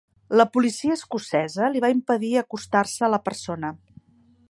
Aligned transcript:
La 0.39 0.45
policia 0.55 0.95
escocesa 0.99 1.69
li 1.75 1.83
va 1.87 1.93
impedir 1.99 2.33
acostar-se 2.43 3.09
a 3.09 3.15
la 3.17 3.25
persona. 3.31 3.75